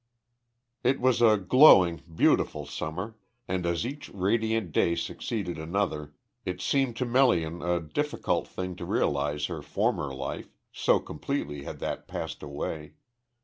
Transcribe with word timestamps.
It 0.83 0.99
was 0.99 1.21
a 1.21 1.37
glowing, 1.37 2.01
beautiful 2.15 2.65
summer, 2.65 3.17
and 3.47 3.67
as 3.67 3.85
each 3.85 4.09
radiant 4.09 4.71
day 4.71 4.95
succeeded 4.95 5.59
another, 5.59 6.11
it 6.43 6.59
seemed 6.59 6.95
to 6.95 7.05
Melian 7.05 7.61
a 7.61 7.79
difficult 7.79 8.47
thing 8.47 8.75
to 8.77 8.85
realise 8.85 9.45
her 9.45 9.61
former 9.61 10.11
life, 10.11 10.55
so 10.71 10.97
completely 10.99 11.65
had 11.65 11.77
that 11.81 12.07
passed 12.07 12.41
away. 12.41 12.93